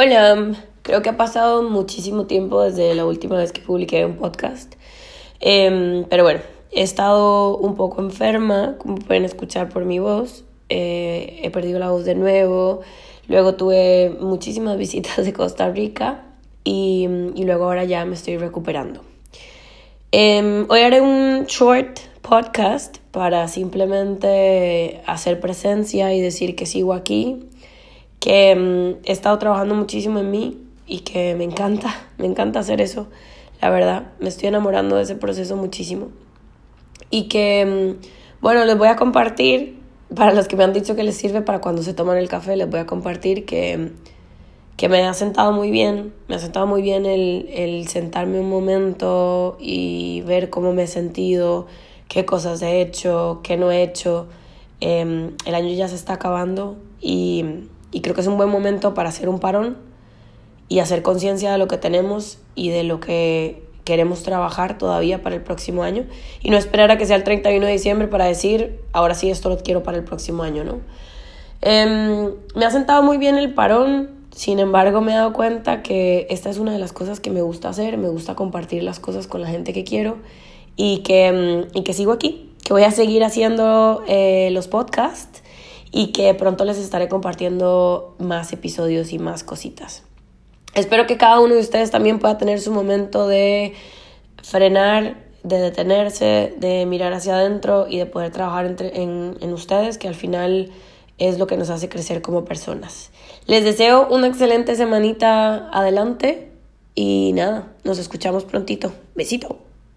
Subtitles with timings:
[0.00, 4.74] Hola, creo que ha pasado muchísimo tiempo desde la última vez que publiqué un podcast.
[5.40, 6.38] Em, pero bueno,
[6.70, 10.44] he estado un poco enferma, como pueden escuchar por mi voz.
[10.68, 12.82] Eh, he perdido la voz de nuevo.
[13.26, 16.22] Luego tuve muchísimas visitas de Costa Rica
[16.62, 19.00] y, y luego ahora ya me estoy recuperando.
[20.12, 27.48] Em, hoy haré un short podcast para simplemente hacer presencia y decir que sigo aquí
[28.20, 32.80] que mm, he estado trabajando muchísimo en mí y que me encanta, me encanta hacer
[32.80, 33.08] eso,
[33.60, 36.08] la verdad, me estoy enamorando de ese proceso muchísimo.
[37.10, 38.06] Y que, mm,
[38.40, 39.78] bueno, les voy a compartir,
[40.14, 42.56] para los que me han dicho que les sirve para cuando se toman el café,
[42.56, 43.92] les voy a compartir que,
[44.76, 48.48] que me ha sentado muy bien, me ha sentado muy bien el, el sentarme un
[48.48, 51.66] momento y ver cómo me he sentido,
[52.08, 54.28] qué cosas he hecho, qué no he hecho.
[54.80, 57.44] Em, el año ya se está acabando y
[57.90, 59.76] y creo que es un buen momento para hacer un parón
[60.68, 65.34] y hacer conciencia de lo que tenemos y de lo que queremos trabajar todavía para
[65.34, 66.04] el próximo año
[66.42, 69.48] y no esperar a que sea el 31 de diciembre para decir, ahora sí, esto
[69.48, 70.80] lo quiero para el próximo año, ¿no?
[71.62, 76.26] Em, me ha sentado muy bien el parón, sin embargo me he dado cuenta que
[76.28, 79.26] esta es una de las cosas que me gusta hacer, me gusta compartir las cosas
[79.26, 80.18] con la gente que quiero
[80.76, 85.42] y que, em, y que sigo aquí, que voy a seguir haciendo eh, los podcasts
[85.90, 90.02] y que pronto les estaré compartiendo más episodios y más cositas.
[90.74, 93.74] Espero que cada uno de ustedes también pueda tener su momento de
[94.42, 99.98] frenar, de detenerse, de mirar hacia adentro y de poder trabajar entre, en, en ustedes,
[99.98, 100.70] que al final
[101.18, 103.10] es lo que nos hace crecer como personas.
[103.46, 106.52] Les deseo una excelente semanita adelante
[106.94, 108.92] y nada, nos escuchamos prontito.
[109.14, 109.58] Besito.